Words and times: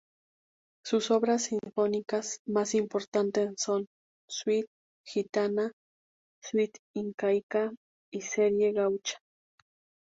Sus 0.83 1.11
obras 1.11 1.43
sinfónicas 1.43 2.39
más 2.47 2.73
importantes 2.73 3.53
son 3.57 3.85
"Suite 4.27 4.65
Gitana", 5.05 5.73
"Suite 6.41 6.79
Incaica" 6.95 7.71
y 8.11 8.21
"Serie 8.21 8.73
Gaucha". 8.73 9.19